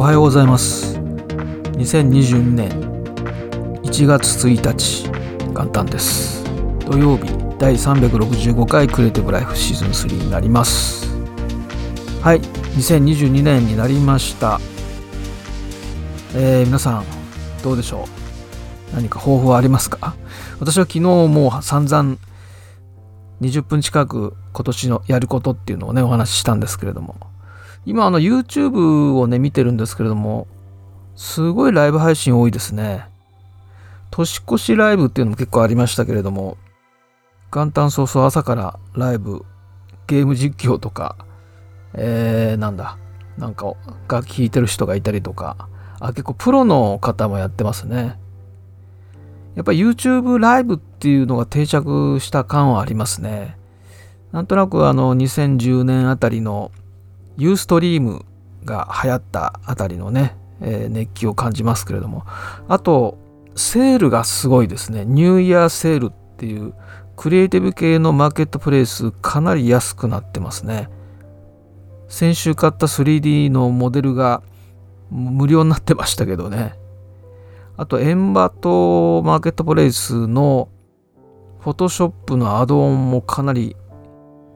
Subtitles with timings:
[0.00, 0.96] おはようございます。
[0.96, 2.70] 2022年
[3.82, 5.06] 1月1日
[5.52, 6.42] 元旦です。
[6.86, 7.26] 土曜日
[7.58, 11.06] 第365回クリエイティブライフシーズン3になります。
[12.22, 14.58] はい2022年になりました。
[16.34, 17.04] えー、皆さん
[17.62, 18.08] どうでしょ
[18.92, 18.94] う？
[18.94, 20.14] 何か抱負はありますか？
[20.60, 22.16] 私は昨日もう散々
[23.42, 27.16] 20分近く今年のやることっていうのをねお話ししたんですけれども。
[27.86, 30.46] 今あの YouTube をね見てるんですけれども
[31.16, 33.06] すごいライブ配信多いですね。
[34.10, 36.56] 年越しライブっていうのも結構ありましたけれども
[37.52, 39.44] 元旦早々朝からライブ
[40.08, 41.16] ゲーム実況とか
[41.94, 42.98] えー、なんだ
[43.38, 43.74] なんか
[44.08, 45.68] 楽器弾いてる人がいたりとか
[46.00, 48.18] あ結構プロの方もやってますね。
[49.54, 53.58] やっぱ YouTube ライブっていうのが定着した感はありますね。
[54.32, 56.70] なんとなくあの2010年あたりの
[57.40, 58.26] ユーストリーム
[58.66, 62.24] が流行ったあたりのね、えー、熱気を感じますけれども。
[62.68, 63.18] あと
[63.56, 65.04] セールがすごいですね。
[65.06, 66.74] ニューイヤーセールっていう
[67.16, 70.90] クリエイティブ系のマーケットプレイスかなり安くなってますね。
[72.08, 74.42] 先週買った 3D のモデルが
[75.10, 76.74] 無料になってましたけどね。
[77.78, 80.68] あとエンバとマーケットプレイスの
[81.60, 83.76] フォトショップのアドオンもかなり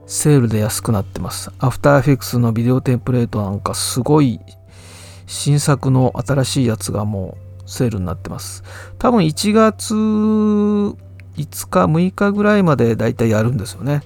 [0.07, 1.51] セールで安くなってます。
[1.59, 4.39] アフターエフェクスのビデオテンプレートなんかすごい
[5.25, 8.63] 新作の新しいやつがもうセールになってます。
[8.99, 10.95] 多分1月5
[11.35, 14.03] 日、6日ぐらいまでだいたいやるんですよね。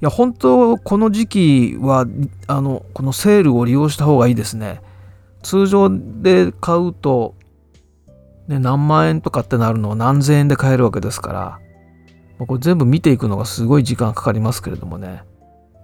[0.00, 2.06] いや、本当この時期は、
[2.46, 4.80] あの、このセールを利用した方がいいですね。
[5.42, 7.34] 通常で買うと、
[8.46, 11.58] ね、何万円とかってなるのを何千円で買えるわけですから、
[12.46, 15.22] これ全部見ていくのがすごい時間かかりますけれどもね、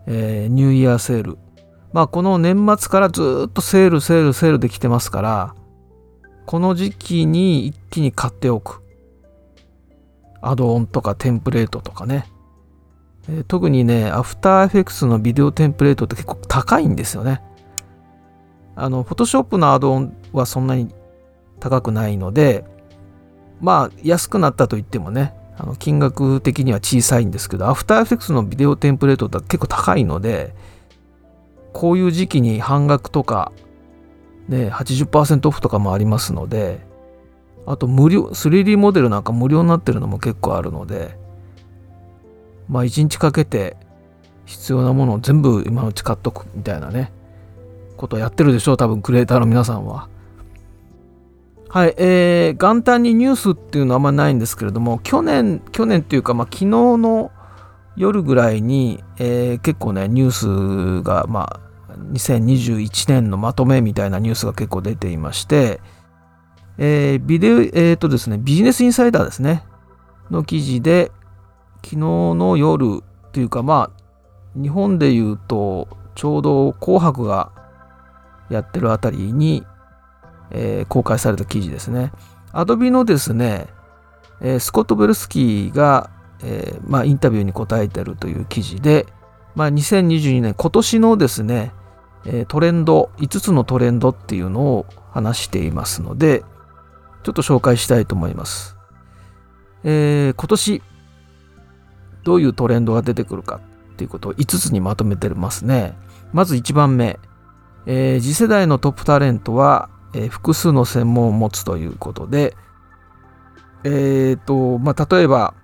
[0.06, 1.38] えー、ニューイヤーセール。
[1.92, 5.55] まあこの年末からずっとセールセールセールで来てますから、
[6.46, 8.83] この時期に一気に買っておく。
[10.42, 12.27] アドオンとかテンプレートとかね。
[13.28, 17.42] えー、特にね、アフターエフェクスのビデオテンプレートって結構高いんですよね。
[18.77, 20.92] あの、フォトショップのアドオンはそんなに
[21.61, 22.64] 高くないので、
[23.61, 30.54] まあ安くなったといってもね、あの金額的には小さいんですけど、アフターエフェクスのビデオテンプレートって結構高いので、
[31.72, 33.52] こういう時期に半額とか、
[34.48, 36.80] ね、80%オフとかもありますので、
[37.66, 41.16] あと無料、3D モデルなんか無料になってるのも結構あるので、
[42.68, 43.76] まあ1日かけて
[44.46, 47.12] 必要なものを全部今のうち買っとくみたいなね、
[47.96, 50.08] ことをやってるでしょう、多分クリエイターの皆さんは。
[51.74, 57.33] はい、えー、元旦にニュースっていうのはあんまないんですけれども、去年、去年っていうか、まあ、昨日の
[57.96, 65.80] 夜ぐらいに、えー、結構ね、ニュースが、まあ、2021年のまとめみたいなニュースが結構出ていまして、
[66.79, 69.64] え、ビデオ、えっ、とですね、ビジネスインサイダーですね、
[70.30, 71.11] の記事で、
[71.83, 73.02] 昨日の夜
[73.33, 77.51] というか、まあ、日本で言うと、ちょうど紅白が
[78.48, 79.67] やってるあたりに、
[80.50, 82.12] えー、公開された記事ですね。
[82.52, 83.66] アドビのですね、
[84.40, 86.10] えー、スコット・ベルスキーが、
[86.42, 89.06] えー、まあ、インタビューに答えてるという記事で、
[89.54, 91.72] まあ、2022年今年のですね、
[92.27, 96.42] えトレンド5つのトレンドっていうのを話していますので
[97.22, 98.77] ちょっと紹介したいと思います。
[99.83, 100.83] え今年
[102.22, 103.60] どういうトレンドが出てくるか
[103.92, 105.96] っていうことを5つにまとめてますね。
[106.33, 107.18] まず1番目、
[107.86, 112.57] え次世代のトップタレントはえー、複数の専門を持つということで、
[113.85, 115.55] え、ー、と、まあ、例えば、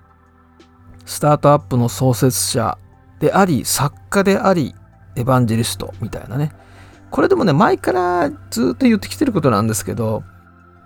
[1.07, 2.79] スタートアップの創設者
[3.19, 4.75] であり、作家であり、
[5.17, 6.53] エヴァンジェリストみたいなね。
[7.11, 10.23] これでもね、前からずっと言ってきてることなんですけど、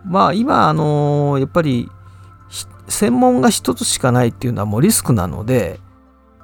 [0.04, 1.90] まあ今、あのー、やっぱり、
[2.88, 5.80] 専門が一つしかないっていうのはもうリスクなので、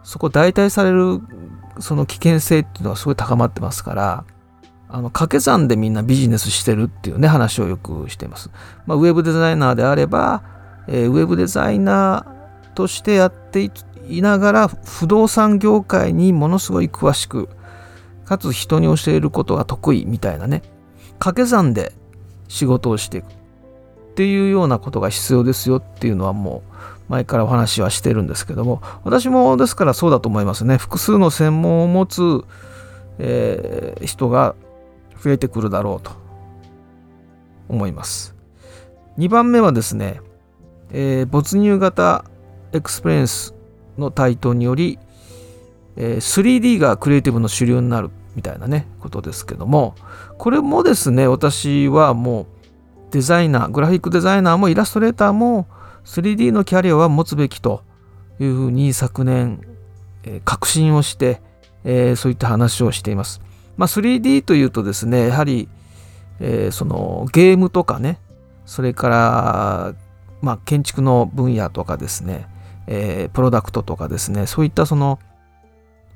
[0.03, 1.21] そこ代替される
[1.79, 4.25] その危険性っていうのはすごい高まってますから、
[4.93, 8.51] あの掛け算でみんなビジネスしてるっていうね話をよくしています。
[8.87, 10.43] まあ、ウェブデザイナーであれば、
[10.89, 13.71] えー、ウェブデザイナーとしてやって
[14.09, 17.49] いながら不動産業界にものすごい詳しく
[18.25, 20.63] かつ人に教えることが得意みたいなね
[21.19, 21.93] 掛け算で
[22.49, 23.29] 仕事をしていくっ
[24.15, 26.63] ていうようなことが必要ですよっていうのはも
[27.09, 32.45] う前からお話はしてるんですけども私もですからそうだと思いますね複数の専門を持つ、
[33.19, 34.55] えー、人が
[35.23, 36.13] 増えてくるだろうと
[37.69, 38.35] 思います。
[39.19, 40.21] 2番目はですね、
[40.93, 42.25] えー、没入型
[42.73, 43.55] エクスペリエンス
[43.99, 44.99] の台頭により、
[45.97, 49.95] えー、3D がクリエイティブの主流になるみたいなねことですけども
[50.39, 52.47] これもですね私はもう
[53.11, 55.67] デザイナーグラフィックデザイナーもイラストレーターも
[56.05, 57.83] 3D のキャリアは持つべきと
[58.39, 59.61] いうふうに昨年、
[60.23, 61.43] えー、確信をして、
[61.85, 63.41] えー、そういった話をしています。
[63.81, 65.67] まあ、3D というとですねやはり、
[66.39, 68.19] えー、そのゲームとかね
[68.67, 69.95] それから、
[70.43, 72.47] まあ、建築の分野とかですね、
[72.87, 75.19] えー、プロダクトとかですねそういったその、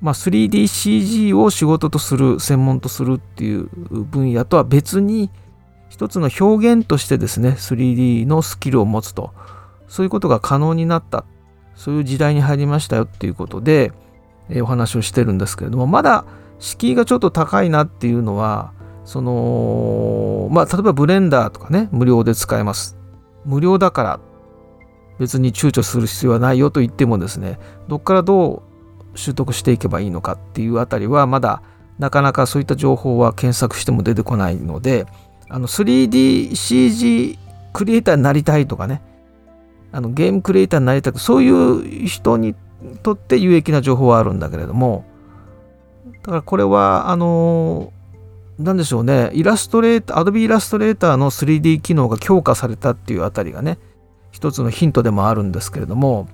[0.03, 5.31] まあ、3DCG を仕事とする専門とするっていう分野とは別に
[5.89, 9.33] 一つの表現としてですね 3D のスキルを持つと
[9.89, 11.25] そういうことが可能になった
[11.77, 13.93] そういう時代に入りましたよっていうことで、
[14.51, 16.27] えー、お話をしてるんですけれどもまだ
[16.65, 18.73] 敷居がちょっと高いなっていうのは
[19.05, 22.97] そのまあ例えばブレンダーとかね無料で使えます。
[23.45, 24.21] 無料だから
[25.19, 28.63] 別に躊躇する必要はないよと言ってもですねどっからど
[29.15, 31.63] う習得していけばいいのかっていうあたりはまだ
[31.99, 35.05] なかなかそういった情報は検索しても出てこないので
[35.51, 37.39] あの 3DCG
[37.75, 39.03] クリエイターになりたいとかね
[39.93, 42.55] あのゲームクリエイターになりたくそういう人に
[43.03, 45.05] とって有益な情報はあるんだけれども
[46.05, 47.93] だからこれはあの
[48.59, 49.31] 何でしょうね。
[49.33, 53.79] イラストレーター Adobe イラストレーターの 3D 機能が強化されたっていうあたりがね
[54.31, 56.29] 一つのヒントでもあるんですけれども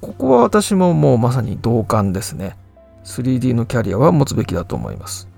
[0.00, 2.56] ここは私ももうまさに同感ですね。
[3.04, 5.28] 3D のキャリアは持つべきだと思います。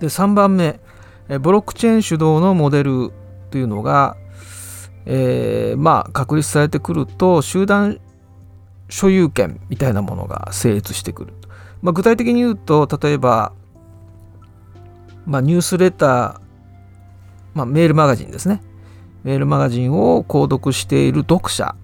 [0.00, 0.80] で3番目。
[1.40, 3.12] ブロックチェーン主導のモデル
[3.50, 4.16] というのが、
[5.06, 8.00] えー、まあ確立されてくると集団
[8.88, 11.34] 所有権みたいなものが成立してくる、
[11.82, 13.52] まあ、具体的に言うと例えば
[15.26, 16.40] まあ、ニュースレター、
[17.54, 18.62] まあ、メールマガジンですね。
[19.22, 21.76] メールマガジンを購読している読者、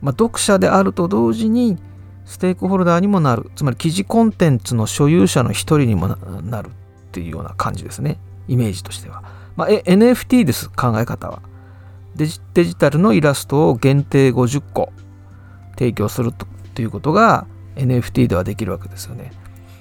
[0.00, 1.76] まあ、読者であると同時に
[2.24, 3.50] ステークホルダーにもなる。
[3.56, 6.70] つまり記事コンテンツの所有者の一人にもなるっ
[7.10, 8.18] ていうような感じですね。
[8.46, 9.24] イメージとしては、
[9.56, 11.42] まあ、NFT です考え方は。
[12.14, 14.92] デジデジタルのイラストを限定50個
[15.72, 16.32] 提供する
[16.74, 17.46] ということが
[17.78, 19.32] NFT ではできるわけですよね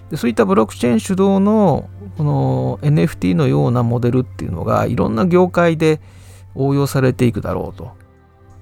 [0.10, 6.00] でそういったブロックチェーン主導のこの NFT のようなモデルっていうのがいろんな業界で
[6.56, 7.92] 応用されていくだろうと。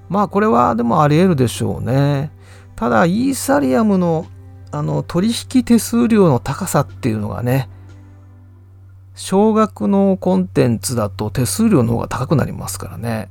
[0.08, 2.30] まあこれはでもあり得るでしょうね。
[2.74, 4.26] ただイーサリアムの
[4.72, 7.70] あの取引手数料の高さっていうのがね
[9.14, 13.30] 少額のコンテンツだと手数料の方が高くなりますからね。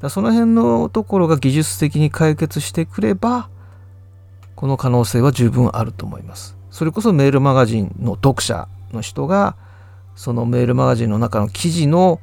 [0.00, 3.48] だその辺のところが技術的に解決してくれば
[4.56, 6.56] この可能性は十分あると思います。
[6.70, 9.56] それこそメールマガジンの読者の人が
[10.14, 12.20] そのメールマガジンの中の記事の、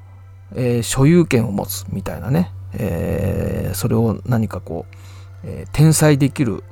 [0.56, 4.96] えー、所有権を持つみたいなね、えー、それを何かこう、
[5.44, 6.64] えー、転載できる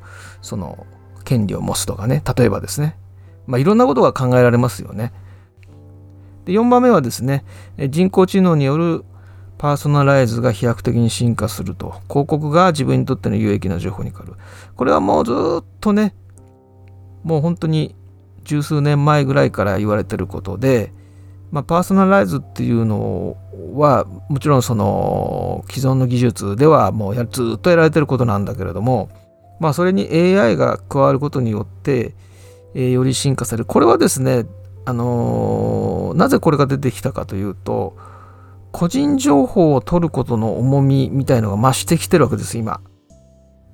[0.41, 0.85] その
[1.23, 2.97] 権利を持つとかね例えばですね、
[3.45, 5.13] まあ、いろんなことが考えられますよね。
[6.45, 7.43] で4番目はですね
[7.89, 9.03] 人工知能による
[9.57, 12.01] パーソナライズが飛躍的に進化すると。
[12.09, 14.33] 広告が自分にとっての有益な情報に変わる。
[14.75, 16.13] これはもうずっとね
[17.23, 17.95] もう本当に
[18.43, 20.93] 十数年前ぐらいから言われてることで、
[21.51, 23.35] まあ、パーソナライズっていうの
[23.75, 29.09] はもちろんその既存の技術ではもうやずっとやられてることなんだけれども、
[29.59, 32.15] まあ、それに AI が加わることによって、
[32.73, 33.65] えー、より進化される。
[33.65, 34.45] これはですね、
[34.85, 37.97] あのー、なぜこれが出てきたかというと
[38.77, 42.79] 個人情報を取ることの重みみたいのが増してきてるわけです今。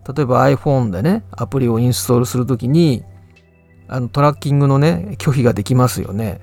[0.08, 3.04] 例えば iPhone でねアプリをインストールするときに
[3.90, 6.40] あのトラッキングのね拒否ができますよね。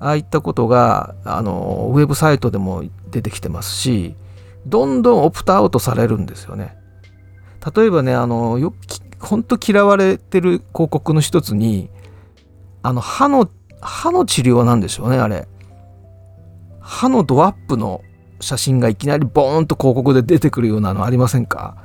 [0.00, 4.14] ああいったことがあのウェブサイトでも出てきてますし
[4.66, 6.76] どんどんオプトアウトされるんですよね。
[7.74, 8.74] 例えばねあのよ
[9.18, 11.88] ほんと嫌われてる広告の一つに
[12.82, 13.48] あの歯の
[13.80, 15.48] 歯の治療なんでしょうねあれ。
[16.86, 18.02] 歯のドアップの
[18.40, 21.76] 写真がいきなりボーンと広告で出てくるようなのありませんか？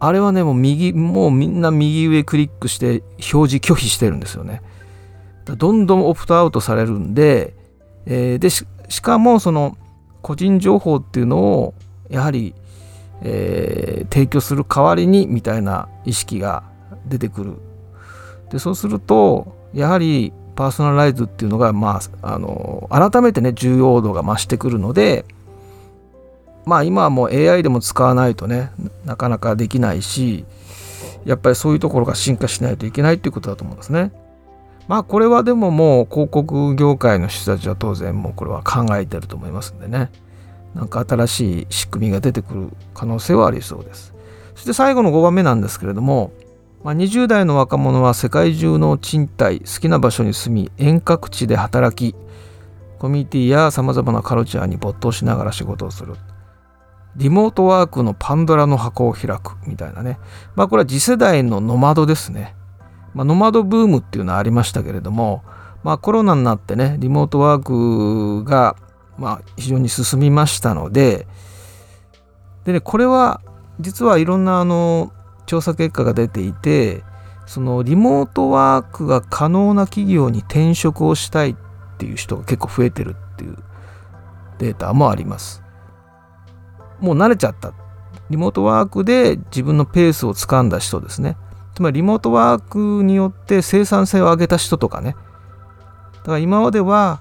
[0.00, 4.62] あれはね、もう右、もうみんな右上クリックして表示拒否してるんですよね。
[5.44, 7.54] どんどんオプトアウトされるんで、
[8.04, 8.66] えー、でし
[9.00, 9.78] かもその
[10.22, 11.74] 個人情報っていうのを
[12.10, 12.54] やはり、
[13.22, 16.64] えー、提供する代わりにみたいな意識が
[17.06, 17.56] 出てくる。
[18.50, 25.24] でそうするとやはりパーソナライズっていうのが、まあ、あの改めてね重要度が増してくるので、
[26.64, 28.70] まあ今はもう AI でも使わないとね
[29.04, 30.44] なかなかできないし
[31.24, 34.12] やっぱりそういうところが進化しないといけないっていうことだと思うんですね。
[34.88, 40.10] まあこれはでももう広告業界の人たちは当然もうこれは考えてると思いますんでね
[40.74, 44.14] なんか新しい仕組みが出てくる可能性はありそうです。
[44.54, 46.32] そして最後の5番目なんですけれども
[46.84, 52.14] まあ、20代の若者は世界中の賃貸好きな場所に住み遠隔地で働き
[52.98, 56.14] コミュニティやさまざまなカルチャーに没頭しながら仕事をする。
[57.16, 60.18] リモートワークのパンドラの箱を開くみたいなね。
[60.56, 62.54] まあこれは次世代のノマドですね、
[63.14, 65.42] まあ、ノマドブームっていうのはありましたけれども
[65.84, 68.76] まあコロナになってねリモートワークが
[69.16, 71.26] まあ非常に進みましたので
[72.64, 73.40] でねこれは
[73.80, 75.12] 実はいろんなあの
[75.46, 77.04] 調査結果が出ていて
[77.46, 81.56] そのリモートワークが可能な企業に転職をしたいっ
[81.98, 83.56] ていう人が結構増えてるっていう
[84.58, 85.62] データもあります。
[87.00, 87.72] もう慣れちゃった。
[88.30, 91.36] リモートワークで自分のペースをつかんだ人ですね。
[91.74, 95.16] つまりリモートワークによって生産性を上げた人とかね。
[96.18, 97.20] だから今までは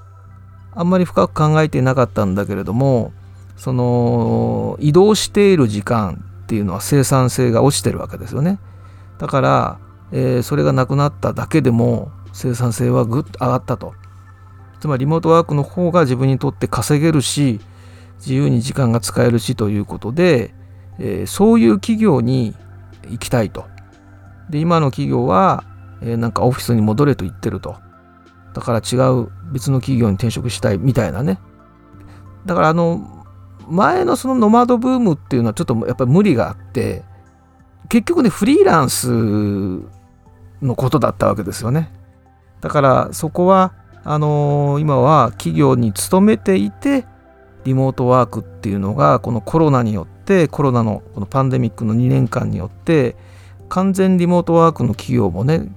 [0.76, 3.12] あんまり深く考えていなかったんだけれども
[3.58, 8.60] その移動している時間っていうのは生産性が落ちてるわけですよね。
[9.18, 9.80] だから、
[10.12, 13.94] えー、それがなくなっただけでも生産性はぐっと上がったと。
[14.80, 17.62] つまりリモートワークの方が自分にとって稼げるし
[18.18, 20.54] 自由に時間が使えるしということで、
[21.00, 22.54] えー、そういう企業に
[23.10, 23.66] 行きたいと。
[24.50, 25.64] で今の企業は、
[26.02, 27.78] えー、なんかオフィスに戻れと言ってると。
[28.54, 31.40] だから違う別の企業に転職したいみたいなね。
[32.46, 33.23] だからあの
[33.70, 37.04] 前のそのノマドブームっていうのはちょっとやっぱり無理があって
[37.90, 39.10] 結局ねフリーランス
[40.62, 41.92] のことだったわけですよね。
[42.62, 43.74] だからそこは
[44.06, 47.06] あのー、今は企業に勤めていて
[47.66, 53.16] リモートワークっていうのがこのコロナによってコロナのこのパンデミックの2年間によって
[53.70, 55.70] 完全リモートワークの企業もね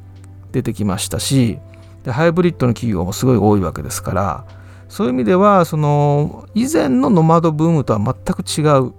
[0.52, 1.58] 出てきましたし
[2.04, 4.44] でハイブリッドの企業もすごい多いわけですから
[4.88, 8.92] そういう意味ではその以前のノマドブームとは全く違う。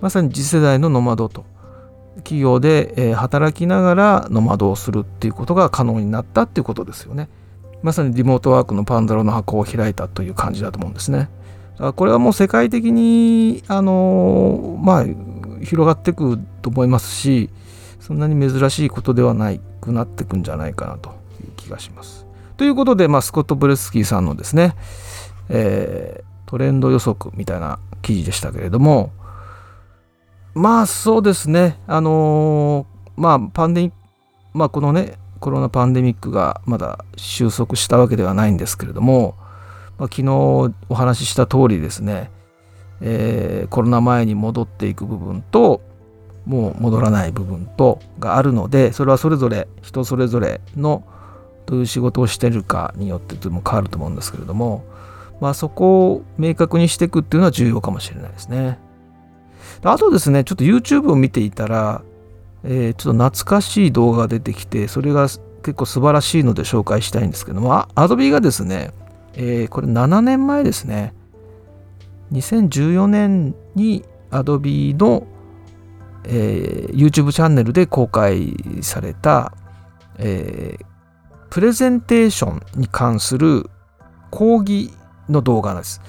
[0.00, 1.44] まさに次世代のノマドと。
[2.18, 7.28] 企業で働きながらノマドをするっていうことが可能になったっていうことですよね。
[7.82, 11.28] まさにリモートワークのパンダロの箱を開いたという感じだと思うんですね。
[11.96, 15.04] これはもう世界的にあのまあ
[15.62, 17.50] 広がっていくと思いますし
[18.00, 21.10] そんなに珍しいことではないくなっていくんじゃないかなと
[21.42, 22.26] いう気がします。
[22.56, 24.76] ということで、まあ、スコット・ブレスキーさんのですね
[25.48, 29.12] えー、トレンド予測みたいな記事でしたけれども
[30.54, 31.80] まあそうですね。
[31.88, 33.96] あのー、まあパンデミック
[34.52, 39.34] まあこのねコロナパンデミックがまだ収束したわけではないんですけれども、
[39.98, 40.28] まあ、昨日
[40.88, 42.30] お話しした通りですね、
[43.02, 45.82] えー、コロナ前に戻っていく部分と
[46.46, 51.04] もう戻らない部分とがあるのでそれはそれぞれ人それぞれの
[51.66, 54.84] どういう仕事をしてるかによってとても変わると思うんですけれども
[55.44, 58.78] まあ、そこを明確にしていくっていうのは重要かもしれないですね。
[59.82, 62.02] あとですね、ちょっと YouTube を見ていたら、
[62.62, 68.92] えー、ちょっと懐かしい動画が出てきて、それが結構素晴らしいので紹介したいんですけども、Adobe がですね、
[69.34, 71.12] えー、これ7年前ですね、
[72.32, 75.26] 2014年に Adobe の、
[76.24, 79.52] えー、YouTube チャンネルで公開された、
[80.16, 80.84] えー、
[81.50, 83.68] プレゼンテーションに関する
[84.30, 84.90] 講義
[85.28, 86.00] の動画です。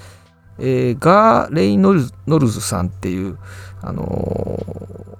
[0.58, 3.38] えー、ガー・レイノルズさんっていう、
[3.82, 5.16] あのー、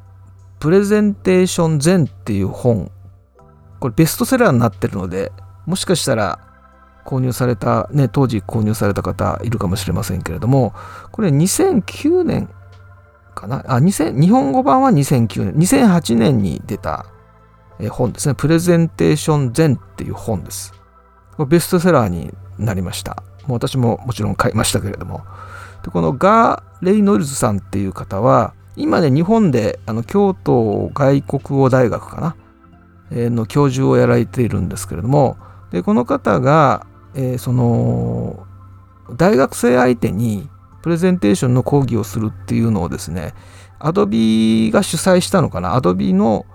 [0.58, 2.90] プレゼンテーション全っていう本、
[3.78, 5.32] これベストセラーになってるので、
[5.66, 6.38] もしかしたら
[7.04, 10.72] 購入された、ね、当時購入された方いるかもしれませんけれども、
[11.12, 12.48] これ2009年
[13.34, 13.64] かな？
[13.68, 17.04] あ、2000日本語版は2009年、2008年に出た
[17.90, 18.34] 本ですね。
[18.34, 20.72] プレゼンテーション全っていう本です。
[21.36, 23.22] これベストセラーになりました。
[23.46, 25.22] もう私ももちろん買いましたけれども。
[25.82, 32.36] でこのガー・レイノルズさんっていう方は、今ね、日本であの京都外国語大学かな、
[33.10, 35.36] えー、の教授をやられているんですけれども、
[35.70, 38.46] でこの方が、えー、その
[39.16, 40.48] 大学生相手に
[40.82, 43.34] プレゼンテーションの講義をするっていうのをですね、
[43.78, 46.46] アドビが主催したのかな、アドビの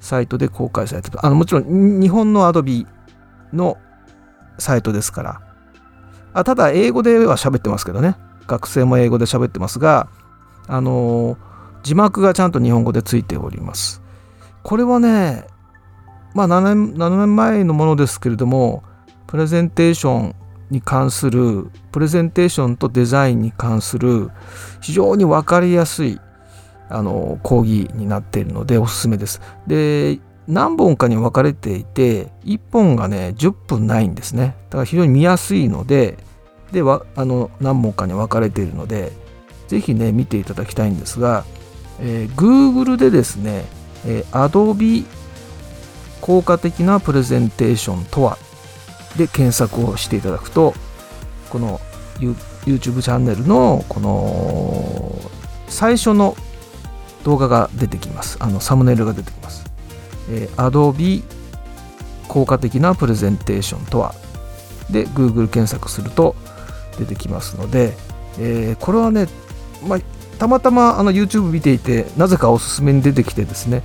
[0.00, 1.24] サイトで公開されてる。
[1.24, 2.86] あのもちろん日本のアドビ
[3.52, 3.78] の
[4.58, 5.47] サイトですから。
[6.32, 8.16] あただ、英語では喋ってますけどね。
[8.46, 10.08] 学生も英語で喋ってますが、
[10.66, 11.36] あの、
[11.82, 14.02] 字幕がちゃんと日本語でついております。
[14.62, 15.46] これはね、
[16.34, 18.82] まあ7年 ,7 年前のものですけれども、
[19.26, 20.34] プレゼンテーション
[20.70, 24.30] に関する、プレゼンテーションとデザインに関する
[24.80, 26.20] 非常に分かりやすい
[26.90, 29.40] あの講義になっているのでおすすめです。
[29.66, 34.56] で、何本かに分かれていて1本がね10分ないんですね。
[34.70, 36.18] だから非常に見やすいので
[36.72, 39.12] であの何本かに分かれているので
[39.68, 41.44] ぜひね見ていただきたいんですが、
[42.00, 43.64] えー、Google でですね、
[44.06, 45.04] えー、Adobe
[46.20, 48.38] 効果的なプレゼンテーションとは？
[49.16, 50.74] で検索をしていただくと
[51.50, 51.80] この
[52.18, 55.30] YouTube チャンネルのこの
[55.68, 56.36] 最初の
[57.24, 58.38] 動画が出てきます。
[58.40, 59.67] あのサムネイルが出てきます、
[60.30, 61.22] えー、Adobe
[62.28, 64.14] 効果的なプレゼンテーションとは？
[64.90, 66.34] で Google 検索すると
[66.98, 67.94] 出てきますので、
[68.38, 69.26] えー、これはね、
[69.86, 70.00] まあ、
[70.38, 73.82] たまたまあの YouTube 見ていてなぜかおすすめに出てきてですね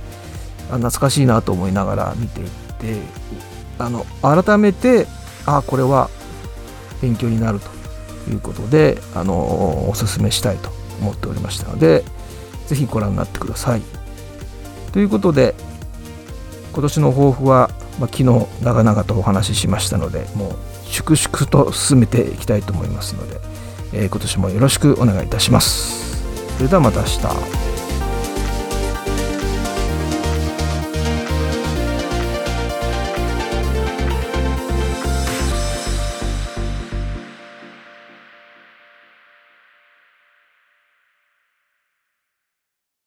[0.70, 2.48] あ懐かしいなと思いながら見ていっ
[2.78, 2.96] て
[3.78, 5.06] あの改めて
[5.46, 6.08] あこれは
[7.02, 10.70] 勉強になるということであのおすすめしたいと
[11.00, 12.02] 思っておりましたので
[12.66, 13.82] 是非ご覧になってください。
[14.92, 15.54] ということで
[16.74, 18.24] 今年の抱負は、まあ、昨日
[18.64, 20.52] 長々とお話ししましたのでもう
[20.86, 23.40] 粛々と進めていきたいと思いますので、
[23.92, 26.04] えー、今年もよろしくお願いいたします。
[26.56, 27.73] それではまた明日。